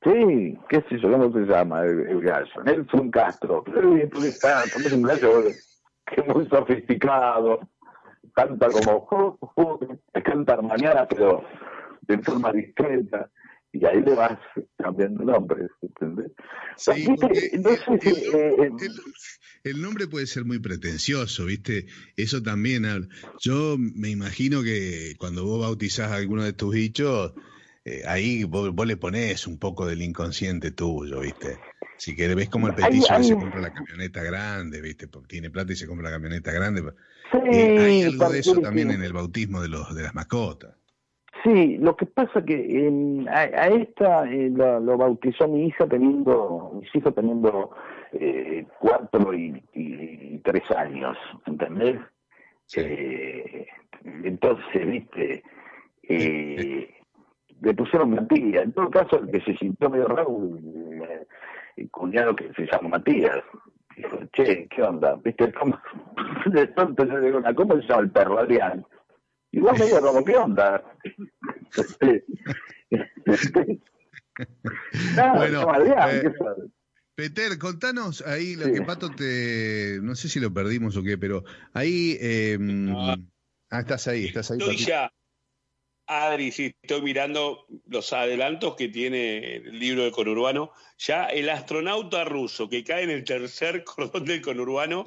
[0.03, 2.65] sí, qué sé yo, ¿cómo se llama el, gallo?
[2.65, 3.63] Nelson Castro.
[3.65, 5.45] Pero es un gallo
[6.07, 7.61] que es muy sofisticado,
[8.35, 9.39] canta como,
[10.25, 11.45] canta mañana, pero
[12.03, 13.31] de forma discreta
[13.73, 14.39] y ahí le vas
[14.79, 16.33] cambiando nombres, ¿entendés?
[16.77, 17.07] Sí,
[19.65, 21.87] el, nombre puede ser muy pretencioso, ¿viste?
[22.17, 23.09] Eso también.
[23.41, 27.33] Yo me imagino que cuando vos bautizás a alguno de tus bichos,
[27.85, 31.59] eh, ahí vos, le ponés un poco del inconsciente tuyo, ¿viste?
[31.97, 35.09] Si querés, ves como el petizo se compra la camioneta grande, ¿viste?
[35.09, 36.83] Porque tiene plata y se compra la camioneta grande.
[37.33, 40.76] Sí, eh, hay algo de eso también en el bautismo de, los, de las mascotas.
[41.47, 47.15] Sí, lo que pasa que a, esta eh, lo, bautizó mi hija teniendo, mis hijos
[47.15, 47.71] teniendo
[48.15, 52.01] eh, cuatro y, tres años, ¿entendés?
[52.77, 53.65] Eh,
[54.25, 55.45] entonces, viste,
[56.09, 56.95] eh,
[57.61, 58.65] le pusieron Matías.
[58.65, 60.37] En todo caso, el que se sintió medio raro,
[61.77, 63.45] el cuñado que se llama Matías.
[63.97, 65.17] Dijo, che, ¿qué onda?
[65.23, 65.53] ¿Viste?
[65.53, 65.79] ¿Cómo?
[66.47, 68.85] De tonto yo digo, ¿cómo se llama el perro, Adrián?
[69.57, 70.85] Igual me digo como, ¿qué onda?
[75.35, 75.73] bueno,
[76.11, 76.23] eh,
[77.15, 79.99] Peter, contanos ahí lo que Pato te.
[80.03, 81.43] No sé si lo perdimos o qué, pero
[81.73, 82.19] ahí.
[82.21, 82.59] Eh,
[83.69, 84.59] Ah, estás ahí, estás ahí.
[84.61, 85.13] Estoy ya.
[86.07, 90.71] Adri, sí, estoy mirando los adelantos que tiene el libro de conurbano.
[90.99, 95.05] Ya el astronauta ruso que cae en el tercer cordón del conurbano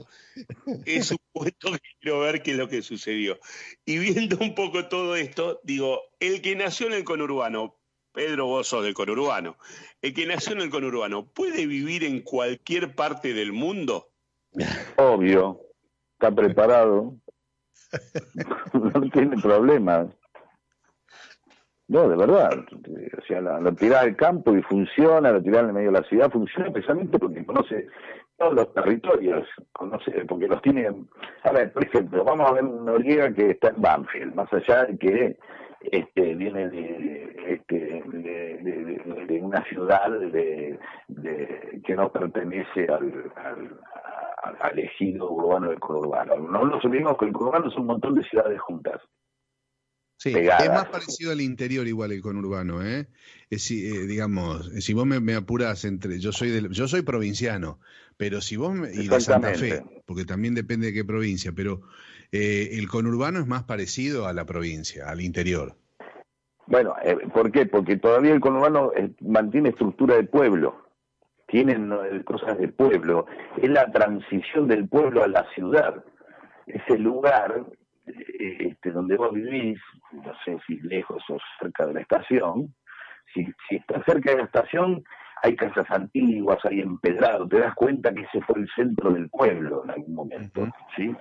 [0.86, 3.40] es un puesto que quiero ver qué es lo que sucedió.
[3.86, 7.78] Y viendo un poco todo esto, digo, el que nació en el conurbano,
[8.12, 9.58] Pedro, vos sos del conurbano,
[10.02, 14.10] el que nació en el conurbano, ¿puede vivir en cualquier parte del mundo?
[14.98, 15.62] Obvio,
[16.14, 17.16] está preparado,
[18.74, 20.10] no tiene problema.
[21.90, 22.52] No, de verdad.
[23.18, 26.08] O sea, lo, tirás al campo y funciona, lo tirás en el medio de la
[26.08, 27.88] ciudad, funciona precisamente porque conoce
[28.38, 30.88] todos los territorios, conoce, porque los tiene...
[31.44, 34.98] A ver, por ejemplo, vamos a ver Noriega que está en Banfield, más allá de
[35.00, 35.38] que
[35.82, 40.80] este, viene de, este, de, una ciudad de,
[41.84, 43.32] que no pertenece al,
[44.60, 46.36] al, ejido urbano del conurbano.
[46.38, 49.02] No nos olvidemos que el conurbano es un montón de ciudades juntas.
[50.20, 53.08] Sí, es más parecido al interior igual el conurbano, ¿eh?
[53.50, 57.80] Es, eh, digamos, si vos me, apuras entre, yo soy del, yo soy provinciano,
[58.18, 61.84] pero si vos me, y de Santa Fe, porque también depende de qué provincia, pero
[62.34, 65.78] eh, el conurbano es más parecido a la provincia, al interior.
[66.68, 67.66] Bueno, eh, ¿por qué?
[67.66, 70.86] Porque todavía el conurbano mantiene estructura de pueblo,
[71.48, 71.94] tienen
[72.26, 73.26] cosas de pueblo,
[73.62, 76.04] es la transición del pueblo a la ciudad,
[76.68, 77.66] ese lugar
[78.40, 79.80] este, donde vos vivís,
[80.12, 82.74] no sé si lejos o cerca de la estación,
[83.34, 85.04] si, si estás cerca de la estación,
[85.42, 89.84] hay casas antiguas, hay empedrado, te das cuenta que ese fue el centro del pueblo
[89.84, 91.16] en algún momento, ¿sí?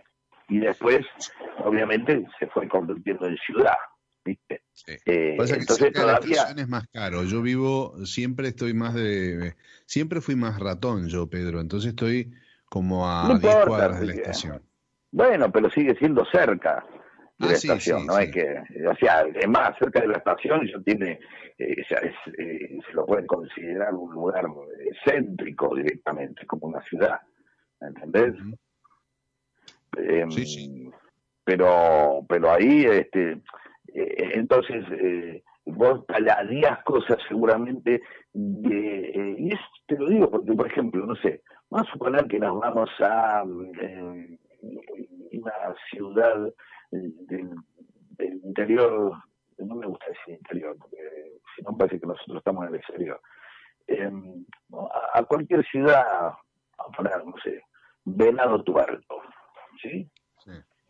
[0.49, 1.07] Y después,
[1.65, 3.77] obviamente, se fue convirtiendo en ciudad.
[4.25, 4.63] ¿viste?
[5.07, 7.25] Eh, entonces todavía es más caro.
[7.25, 11.61] Yo vivo, siempre estoy más de, siempre fui más ratón yo, Pedro.
[11.61, 12.33] Entonces estoy
[12.67, 14.63] como a 10 cuadras de la estación.
[15.11, 16.85] Bueno, pero sigue siendo cerca
[17.39, 20.67] de ah, la estación, no hay que, o sea, es más cerca de la estación,
[20.67, 21.21] eso tiene,
[21.57, 24.47] eh, eh, se lo pueden considerar un lugar
[25.05, 27.21] céntrico directamente, como una ciudad,
[27.81, 28.35] ¿entendés?
[29.97, 30.91] Em,
[31.45, 33.41] pero, pero ahí, este,
[33.95, 40.67] eh, entonces, eh, vos paladeás cosas seguramente, de, y es, te lo digo porque, por
[40.67, 43.45] ejemplo, no sé, vamos a suponer que nos vamos a
[45.57, 46.53] una ciudad
[46.91, 47.55] del,
[48.19, 49.13] interior,
[49.59, 53.21] no me gusta decir interior, porque si no parece que nosotros estamos en el exterior,
[53.87, 54.45] em,
[55.15, 56.29] a, cualquier ciudad,
[56.79, 57.63] a poner, no sé,
[58.05, 59.23] Venado Tuerto,
[59.83, 60.11] ¿sí?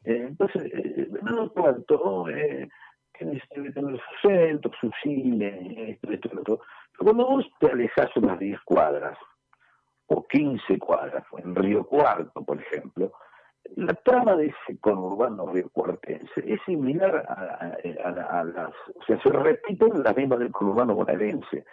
[0.05, 2.68] Eh, entonces, eh, Venado Tuerto eh,
[3.18, 6.61] tiene, su centro, su cine, esto, esto, lo otro.
[6.92, 9.18] Pero cuando vos te alejas unas 10 cuadras,
[10.07, 13.12] o 15 cuadras, en Río Cuarto, por ejemplo,
[13.76, 20.02] la trama de ese conurbano río cuartense es similar a, las, o sea, se repiten
[20.02, 21.64] las mismas del conurbano bonaerense.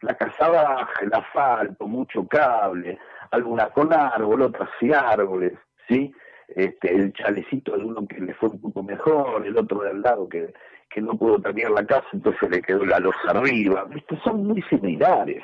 [0.00, 2.98] La casa baja, el asfalto, mucho cable,
[3.30, 5.52] alguna con árbol, otras sin árboles,
[5.88, 6.12] ¿sí?
[6.48, 10.02] Este, el chalecito de uno que le fue un poco mejor, el otro de al
[10.02, 10.52] lado que,
[10.90, 13.84] que no pudo terminar la casa, entonces le quedó la losa arriba.
[13.84, 14.18] ¿Viste?
[14.24, 15.42] Son muy similares.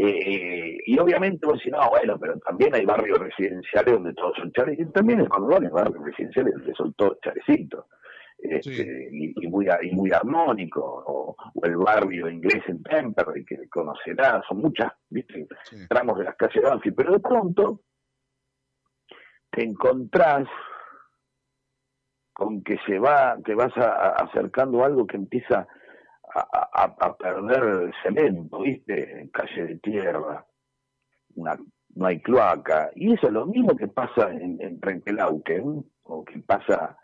[0.00, 4.52] Eh, y obviamente vos decís, no, bueno, pero también hay barrios residenciales donde todos son
[4.52, 7.84] charecitos, también hay barrios residenciales donde son todos charecitos.
[8.38, 14.58] Este, y, muy, y muy armónico, o, el barrio inglés en Temperley, que conocerá, son
[14.58, 15.48] muchas, ¿viste?
[15.88, 17.80] tramos de las calles de pero de pronto
[19.50, 20.46] te encontrás
[22.32, 25.66] con que se va, te vas acercando a algo que empieza
[26.34, 29.28] a, perder el cemento, ¿viste?
[29.32, 30.44] Calle de tierra,
[31.36, 32.90] no hay cloaca.
[32.94, 34.80] Y eso es lo mismo que pasa en, en
[36.04, 36.96] o que pasa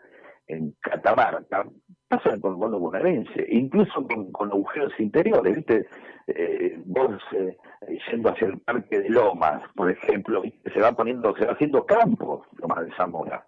[0.47, 1.65] en Catamarca,
[2.07, 5.87] pasa con el bono bonaerense, incluso con, agujeros interiores, ¿viste?
[6.27, 7.57] Eh, vos eh,
[8.09, 12.45] yendo hacia el Parque de Lomas, por ejemplo, se va poniendo, se va haciendo campo,
[12.57, 13.45] Lomas de Zamora.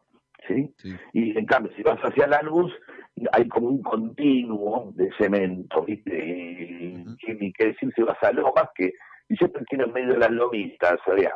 [0.47, 0.73] ¿Sí?
[1.11, 2.71] Y en cambio, si vas hacia la luz,
[3.31, 6.17] hay como un continuo de cemento, ¿viste?
[6.17, 7.05] Y,
[7.39, 8.93] ni qué decir si vas a Lomas, que
[9.29, 11.31] siempre tiene en medio de las lomitas, ¿sabían?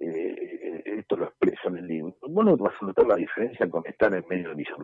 [0.00, 2.16] Eh, esto lo expreso en el libro.
[2.28, 4.74] Bueno, vas a notar la diferencia con estar en medio de Villa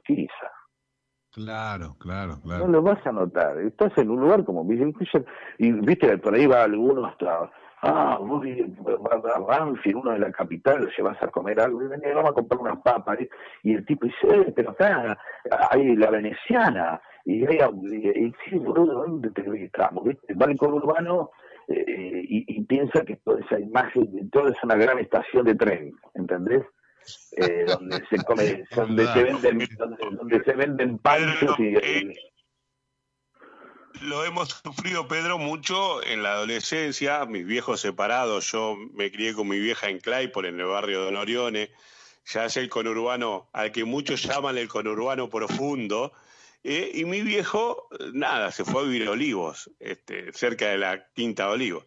[1.33, 2.67] Claro, claro, claro.
[2.67, 3.59] No lo vas a notar.
[3.59, 7.51] Estás en un lugar como y viste, por ahí va alguno hasta
[7.85, 8.43] ah, vos
[9.01, 12.61] vas a Banfield, uno de la capital, llevas a comer algo, y vamos a comprar
[12.61, 13.19] unas papas,
[13.63, 15.19] y el tipo dice, eh, pero acá
[15.71, 20.05] hay la veneciana, y hay, y, sí, ¿dónde te estamos?
[20.05, 20.35] ¿Viste?
[20.35, 21.31] Va con urbano
[21.69, 26.63] eh, y, piensa que toda esa imagen, toda es una gran estación de tren, ¿entendés?
[27.37, 29.69] Eh, donde se come, donde se venden,
[30.19, 32.15] donde, se venden panchos y, eh,
[34.03, 39.49] lo hemos sufrido, Pedro, mucho en la adolescencia, mis viejos separados, yo me crié con
[39.49, 41.71] mi vieja en Claypole, en el barrio de Norione,
[42.27, 46.13] ya es el conurbano al que muchos llaman el conurbano profundo,
[46.63, 51.07] eh, y mi viejo, nada, se fue a vivir a Olivos, este, cerca de la
[51.13, 51.85] Quinta de Olivos.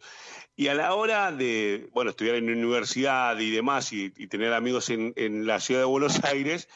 [0.55, 4.91] Y a la hora de, bueno, estudiar en la universidad y demás, y, tener amigos
[4.91, 6.69] en, la ciudad de Buenos Aires,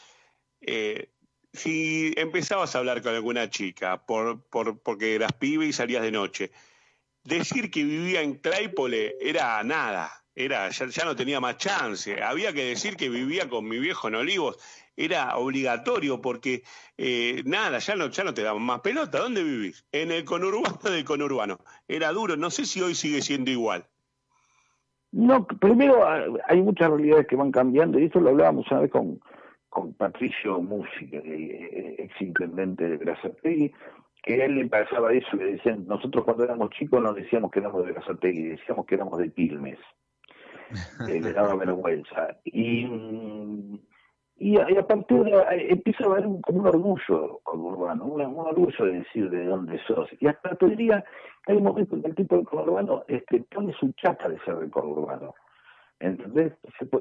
[0.62, 1.10] eh,
[1.54, 6.12] si empezabas a hablar con alguna chica por, por, porque eras pibe y salías de
[6.12, 6.52] noche,
[7.24, 12.22] decir que vivía en Claypole era nada, era, ya, no tenía más chance.
[12.22, 14.58] Había que decir que vivía con mi viejo en Olivos,
[14.96, 16.63] era obligatorio porque
[16.98, 19.20] eh, nada, ya no, ya no te daban más pelota.
[19.20, 19.86] ¿Dónde vivís?
[19.91, 21.60] En el conurbano del conurbano.
[21.88, 23.86] Era duro, no sé si hoy sigue siendo igual.
[25.12, 26.08] No, primero
[26.48, 29.20] hay muchas realidades que van cambiando y esto lo hablábamos una vez con,
[29.67, 33.74] con Patricio Música, ex intendente de Grazategui,
[34.24, 37.86] que él le pasaba eso, le decían, nosotros cuando éramos chicos no decíamos que éramos
[37.86, 39.80] de Grazategui, decíamos que éramos de Quilmes,
[41.07, 42.38] eh, le daba vergüenza.
[42.45, 42.88] Y,
[44.38, 45.34] y, a, partir de
[45.69, 50.10] empieza a haber un, como un orgullo urbano, un, orgullo de decir de dónde sos.
[50.19, 51.03] Y hasta te diría,
[51.47, 54.55] hay un momento en que el tipo de urbano este, pone su chapa de ser
[54.55, 55.34] de urbano
[56.01, 56.53] ¿Entendés?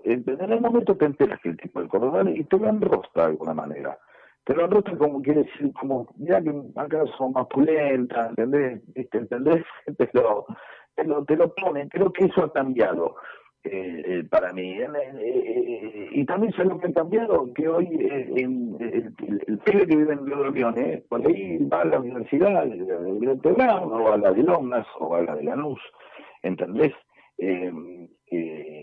[0.05, 3.31] En el momento te enteras que el tipo del coronel y te lo enrostra de
[3.31, 3.99] alguna manera.
[4.45, 8.83] Te lo enrostra como quiere decir, como, mira que acá son más pulentas, ¿entendés?
[8.95, 9.65] ¿Entendés?
[9.97, 10.45] Pero
[10.97, 13.17] te lo, te lo ponen, creo que eso ha cambiado.
[13.63, 14.73] Eh, eh, para mí.
[14.73, 19.15] Eh, y también sé lo que ha cambiado, que hoy en, el,
[19.47, 20.73] el pibe que vive en Río
[21.09, 25.15] por ahí va a la universidad de, de Brown, o a la de Lomas, o
[25.15, 25.81] a la de Lanús,
[26.43, 26.95] ¿entendés?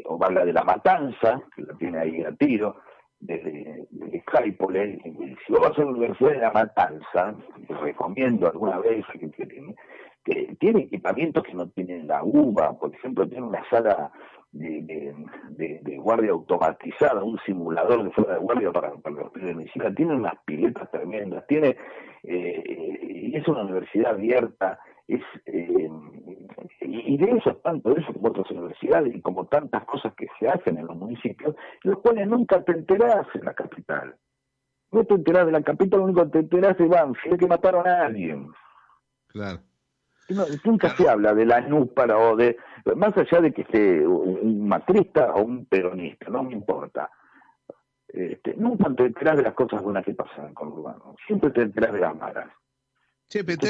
[0.06, 2.78] o va a la de La Matanza, que la tiene ahí a tiro,
[3.20, 3.88] desde,
[4.26, 5.00] Claypole.
[5.46, 7.36] Si vos vas a la Universidad de La Matanza,
[7.68, 9.76] te recomiendo alguna vez que, que,
[10.24, 14.12] que tiene equipamientos que no tienen la UBA, por ejemplo, tiene una sala
[14.58, 20.16] de, guardia automatizada, un simulador de fuera de guardia para, los pibes de medicina, tiene
[20.16, 21.76] unas piletas tremendas, tiene
[22.24, 25.90] eh, y es una universidad abierta, es eh,
[26.82, 30.48] y de eso tanto de eso como otras universidades y como tantas cosas que se
[30.48, 34.16] hacen en los municipios, los cuales nunca te enterás en la capital.
[34.92, 37.88] No te enterás de la capital, lo único que te enterás de Banfield, que mataron
[37.88, 38.50] a alguien.
[39.28, 39.60] Claro.
[40.64, 42.58] Nunca se habla de la núpara o de
[42.96, 47.10] más allá de que esté un macrista o un peronista, no me importa.
[48.08, 51.94] Este, nunca te enteras de las cosas buenas que pasan con Urbano, siempre te enteras
[51.94, 52.48] de las malas.
[53.28, 53.70] Che, Peter,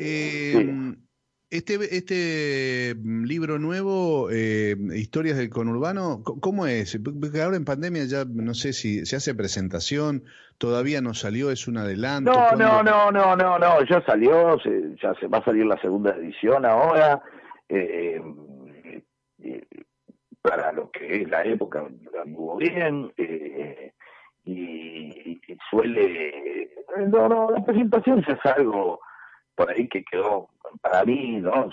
[0.00, 0.96] eh,
[1.50, 6.98] este, este mm, libro nuevo, eh, Historias del Conurbano, ¿cómo es?
[7.02, 10.24] Porque ahora en pandemia ya no sé si se hace presentación,
[10.58, 12.32] todavía no salió, es un adelanto.
[12.32, 14.58] No, no, no, no, no, no, ya salió,
[15.02, 17.22] ya se va a salir la segunda edición ahora.
[17.68, 18.20] Eh,
[19.42, 19.64] eh,
[20.42, 21.86] para lo que es la época,
[22.22, 23.92] anduvo bien eh,
[24.44, 26.70] y, suele...
[27.08, 29.00] No, no, la presentación ya es algo
[29.54, 30.48] por ahí que quedó
[30.80, 31.70] para mí, ¿no?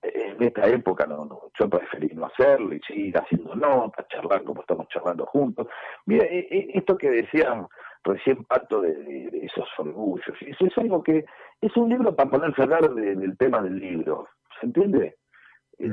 [0.00, 4.60] En esta época no, no, yo preferí no hacerlo y seguir haciendo notas, charlar como
[4.60, 5.66] estamos charlando juntos.
[6.06, 7.66] Mira, esto que decían
[8.04, 11.24] recién Pato de, esos orgullos, eso es algo que
[11.60, 14.28] es un libro para ponerse a hablar del tema del libro,
[14.60, 15.16] ¿se entiende?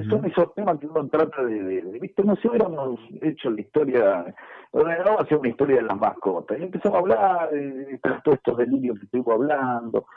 [0.10, 2.24] Son esos temas que uno trata de, de, ¿viste?
[2.24, 4.36] No si hubiéramos hecho la historia,
[4.74, 6.58] no va a ser una historia de las mascotas.
[6.60, 10.08] Y empezamos a hablar de, todos estos delirios que estuvimos hablando,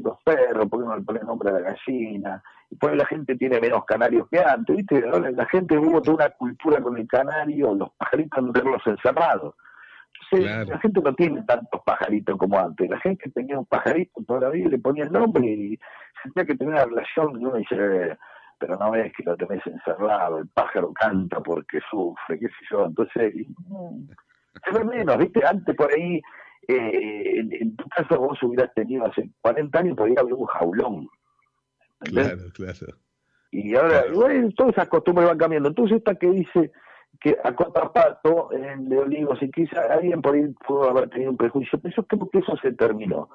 [0.00, 3.36] de los perros, porque no le ponen nombre a la gallina, y pues la gente
[3.36, 5.00] tiene menos canarios que antes, ¿viste?
[5.00, 9.54] la gente hubo toda una cultura con el canario, los pajaritos no tenerlos encerrados.
[10.32, 12.88] Entonces, la gente no tiene tantos pajaritos como antes.
[12.88, 15.78] La gente tenía un pajarito todavía, le ponía el nombre y
[16.22, 18.16] sentía que tenía una relación, y uno dice,
[18.58, 22.86] pero no ves que lo tenés encerrado, el pájaro canta porque sufre, qué sé yo,
[22.86, 23.32] entonces
[24.64, 26.20] se ve menos, viste, antes por ahí,
[26.68, 31.08] eh, en, tu casa vos hubieras tenido hace 40 años, podría haber un jaulón.
[32.00, 32.86] Claro, claro.
[33.50, 35.68] Y ahora, bueno, todas esas costumbres van cambiando.
[35.68, 36.72] Entonces esta que dice
[37.20, 41.36] que a contrapato en de olivos y quizá alguien por ahí pudo haber tenido un
[41.36, 43.30] prejuicio, pero yo creo que eso se terminó.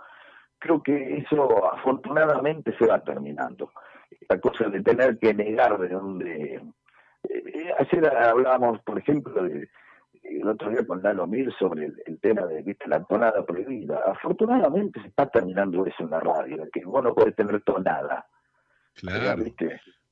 [0.59, 3.71] Creo que eso afortunadamente se va terminando
[4.11, 6.61] esta cosa de tener que negar de dónde...
[7.29, 9.69] Eh, ayer hablábamos, por ejemplo, de,
[10.37, 12.87] el otro día con Lalo Mir sobre el, tema de ¿viste?
[12.87, 13.99] la tonada prohibida.
[14.05, 18.27] Afortunadamente se está terminando eso en la radio, que vos no podés tener tonada.
[18.95, 19.43] Claro.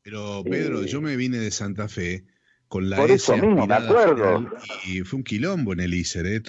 [0.03, 2.23] Pero Pedro, yo me vine de Santa Fe
[2.67, 4.45] con la Por eso mismo, me acuerdo.
[4.85, 6.41] y fue un quilombo en el ISER, ¿eh?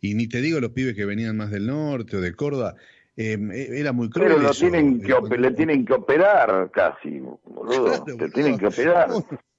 [0.00, 2.74] y ni te digo los pibes que venían más del norte o de Córdoba,
[3.16, 4.28] Em, e, era muy cruel.
[4.28, 8.04] Pero lo tienen que, le tienen que operar casi, boludo.
[8.04, 9.08] Te tienen que operar.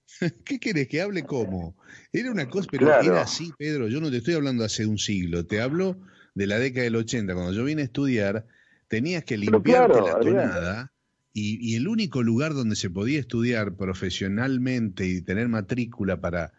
[0.46, 1.76] ¿Qué querés que hable cómo?
[2.14, 3.88] Era una cosa, pero era así, Pedro.
[3.88, 6.00] Yo no te estoy hablando hace un siglo, te hablo
[6.34, 7.34] de la década del 80.
[7.34, 8.46] Cuando yo vine a estudiar,
[8.88, 10.94] tenías que limpiarte la tonada
[11.34, 16.54] y, y, el único lugar donde se podía estudiar profesionalmente y tener matrícula para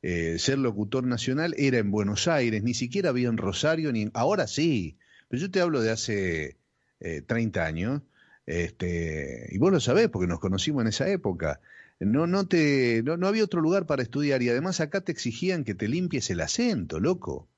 [0.00, 2.62] eh, ser locutor nacional era en Buenos Aires.
[2.62, 4.98] Ni siquiera había en Rosario, ni ahora sí.
[5.28, 6.56] Pero yo te hablo de hace
[7.00, 8.02] eh, 30 años,
[8.46, 11.60] este, y vos lo sabés porque nos conocimos en esa época.
[12.00, 15.74] No, no, te, no, había otro lugar para estudiar y además acá te exigían que
[15.74, 17.48] te limpies el acento, loco.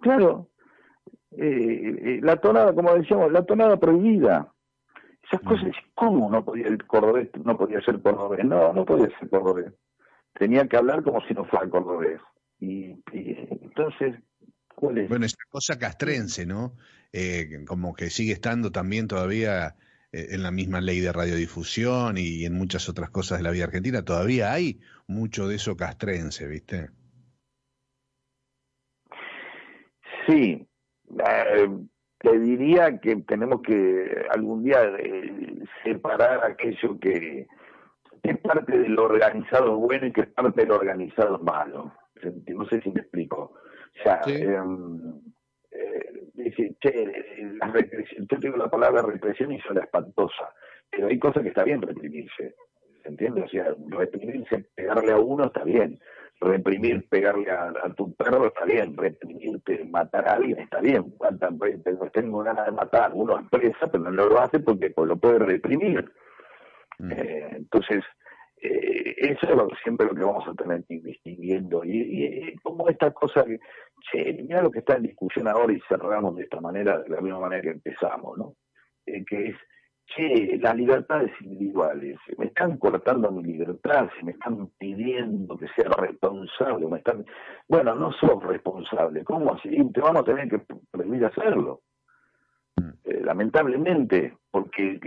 [0.00, 0.50] Claro,
[1.32, 4.52] eh, eh, la tonada, como decíamos, la tonada prohibida.
[5.22, 5.90] Esas cosas, mm.
[5.94, 8.44] ¿cómo no podía el cordobés, no podía ser cordobés?
[8.44, 9.72] No, no podía ser cordobés.
[10.34, 12.20] Tenía que hablar como si no fuera cordobés.
[12.60, 14.16] y entonces,
[14.80, 16.74] bueno, esa cosa castrense, ¿no?
[17.12, 19.74] Eh, como que sigue estando también todavía
[20.12, 24.04] en la misma ley de radiodifusión y en muchas otras cosas de la vida argentina,
[24.04, 26.90] todavía hay mucho de eso castrense, ¿viste?
[30.26, 30.66] Sí,
[31.26, 31.68] eh,
[32.18, 34.80] te diría que tenemos que algún día
[35.84, 37.46] separar aquello que
[38.22, 41.92] es parte de lo organizado bueno y que es parte de lo organizado malo.
[42.48, 43.54] No sé si me explico.
[43.98, 45.20] O sea, em,
[45.70, 47.12] eh, dice, che,
[47.58, 50.52] la represión, yo tengo la palabra represión y suena espantosa,
[50.90, 52.54] pero hay cosas que está bien reprimirse,
[53.02, 53.42] ¿se entiende?
[53.42, 55.98] O sea, reprimirse, pegarle a uno está bien,
[56.40, 61.14] reprimir, pegarle a, tu perro está bien, reprimirte, matar a alguien está bien,
[62.12, 66.10] tengo ganas de matar, uno expresa, pero no lo hace porque pues, lo puede reprimir.
[66.98, 67.12] Mm.
[67.12, 68.04] Eh, entonces,
[68.62, 71.82] eh, eso es lo, siempre lo que vamos a tener que ir distinguiendo.
[71.84, 73.58] Y, como esta cosa, que,
[74.00, 77.20] che, mira lo que está en discusión ahora y cerramos de esta manera, de la
[77.20, 78.54] misma manera que empezamos, ¿no?
[79.06, 79.56] Eh, que es,
[80.06, 85.90] che, las libertades individuales, me están cortando mi libertad, si me están pidiendo que sea
[85.98, 87.24] responsable, me están,
[87.68, 89.70] bueno, no sos responsable, ¿cómo así?
[89.92, 91.82] Te vamos a tener que prohibir hacerlo.
[92.76, 92.90] Mm.
[93.04, 94.98] Eh, lamentablemente, porque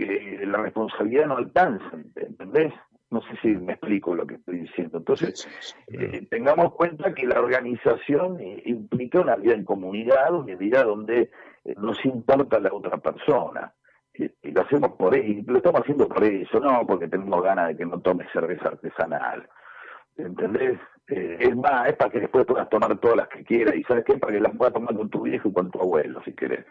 [0.46, 2.72] la responsabilidad no alcanza, ¿entendés?
[3.14, 4.98] No sé si me explico lo que estoy diciendo.
[4.98, 5.48] Entonces,
[5.86, 11.30] eh, tengamos cuenta que la organización implica una vida en comunidad, una vida donde
[11.64, 13.72] eh, nos importa la otra persona.
[14.14, 17.76] Y, lo hacemos por eso, lo estamos haciendo por eso, no porque tenemos ganas de
[17.76, 19.48] que no tome cerveza artesanal.
[20.16, 20.80] ¿Entendés?
[21.06, 23.76] Eh, es más, es para que después puedas tomar todas las que quieras.
[23.76, 24.18] ¿Y sabes qué?
[24.18, 26.66] Para que las puedas tomar con tu viejo y con tu abuelo, si querés.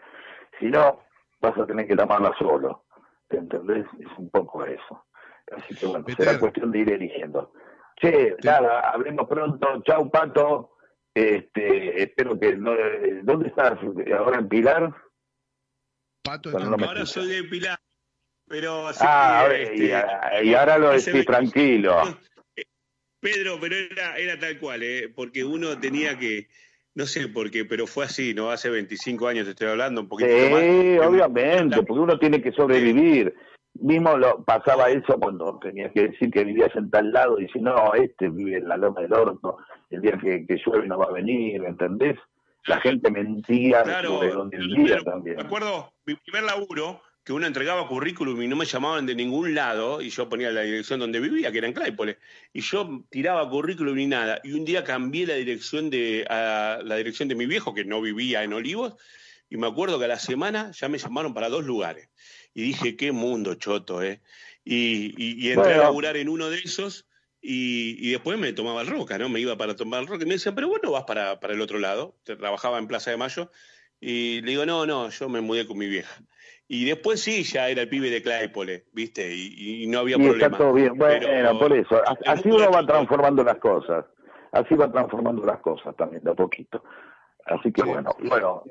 [0.60, 1.00] Si no,
[1.40, 2.84] vas a tener que tomarla solo.
[3.30, 3.86] ¿Entendés?
[3.98, 5.06] Es un poco eso.
[5.56, 7.52] Así que bueno, será cuestión de ir eligiendo.
[8.00, 9.82] Che, nada, hablemos pronto.
[9.86, 10.76] Chau, Pato.
[11.14, 12.56] Este, espero que.
[12.56, 12.72] No,
[13.22, 13.78] ¿Dónde estás?
[14.18, 14.94] ¿Ahora en Pilar?
[16.22, 17.78] Pato, ahora soy de Pilar.
[18.46, 19.86] Pero ah, este,
[20.44, 22.18] y, ahora lo decís tranquilo.
[23.20, 25.10] Pedro, pero era, era tal cual, ¿eh?
[25.14, 26.48] porque uno tenía que,
[26.94, 28.50] no sé por qué, pero fue así, ¿no?
[28.50, 30.60] Hace 25 años te estoy hablando, un poquito más.
[30.60, 33.34] Sí, obviamente, porque uno tiene que sobrevivir.
[33.80, 37.58] Mismo lo, pasaba eso cuando tenías que decir que vivías en tal lado y si
[37.58, 39.58] no, este vive en la loma del orto,
[39.90, 42.16] el día que, llueve no va a venir, ¿entendés?
[42.66, 45.36] La gente mentía claro, sobre donde vivía también.
[45.36, 49.54] Me acuerdo, mi primer laburo, que uno entregaba currículum y no me llamaban de ningún
[49.54, 52.18] lado, y yo ponía la dirección donde vivía, que era en Claypole,
[52.52, 56.96] y yo tiraba currículum y nada, y un día cambié la dirección de, a la
[56.96, 58.94] dirección de mi viejo, que no vivía en Olivos,
[59.50, 62.08] y me acuerdo que a la semana ya me llamaron para dos lugares
[62.54, 64.20] y dije, qué mundo choto, ¿eh?
[64.64, 67.06] Y, entré a laburar en uno de esos
[67.42, 69.28] y, después me tomaba el roca, ¿no?
[69.28, 71.60] Me iba para tomar el roca y me decían, pero bueno, vas para, para el
[71.60, 72.14] otro lado.
[72.24, 73.50] Trabajaba en Plaza de Mayo
[74.00, 76.22] y le digo, no, no, yo me mudé con mi vieja.
[76.66, 79.34] Y después sí, ya era el pibe de Claypole, ¿viste?
[79.34, 80.46] Y, no había problema.
[80.46, 82.00] Está todo bien, bueno, por eso.
[82.26, 84.06] Así uno va transformando las cosas.
[84.52, 86.82] Así va transformando las cosas también, de a poquito.
[87.44, 88.62] Así que bueno, bueno,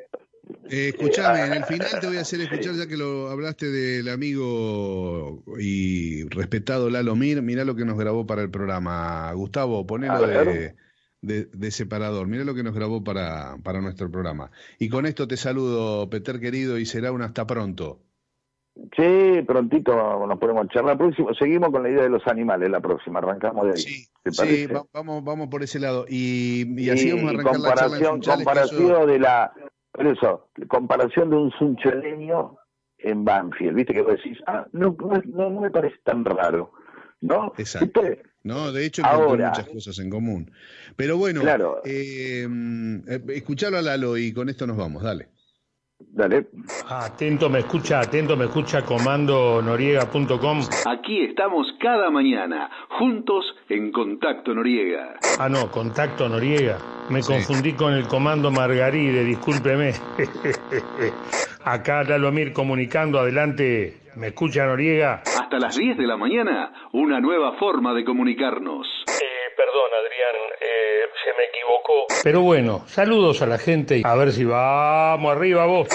[0.70, 4.10] eh, escuchame, en el final te voy a hacer escuchar, ya que lo hablaste del
[4.10, 9.32] amigo y respetado Lalo Mir, mirá lo que nos grabó para el programa.
[9.34, 10.76] Gustavo, ponelo de,
[11.22, 14.52] de, separador, mirá lo que nos grabó para, para nuestro programa.
[14.80, 18.02] Y con esto te saludo, Peter querido, y será un hasta pronto.
[18.96, 20.98] Sí, prontito nos podemos charlar.
[20.98, 24.32] Próximo, seguimos con la idea de los animales, la próxima, arrancamos de ahí.
[24.32, 26.06] Sí, vamos, vamos por ese lado.
[26.10, 29.54] Y, así vamos a arrancar comparación, la Comparación de la
[29.94, 32.58] por eso, comparación de un suncholeño
[32.98, 33.94] en Banfield, ¿viste?
[33.94, 36.72] Que vos decís, ah, no, no, no me parece tan raro,
[37.22, 37.54] ¿no?
[37.58, 38.02] Exacto.
[38.44, 40.52] No, de hecho, Ahora, muchas cosas en común.
[40.98, 41.82] Pero bueno, claro.
[41.86, 42.46] eh,
[43.08, 45.30] eh escuchalo a Lalo y con esto nos vamos, dale.
[46.12, 46.48] Dale.
[46.90, 50.62] Atento me escucha, atento me escucha comando noriega.com.
[50.86, 55.16] Aquí estamos cada mañana, juntos en Contacto Noriega.
[55.40, 56.78] Ah, no, Contacto Noriega.
[57.10, 59.94] Me confundí con el comando Margaride, discúlpeme.
[61.66, 64.02] Acá Dalomir comunicando, adelante.
[64.16, 65.24] ¿Me escucha Noriega?
[65.26, 68.88] Hasta las 10 de la mañana, una nueva forma de comunicarnos.
[69.08, 70.93] Eh, perdón, Adrián, eh,
[71.24, 72.06] se me equivocó.
[72.24, 74.02] Pero bueno, saludos a la gente.
[74.04, 75.88] A ver si vamos arriba vos.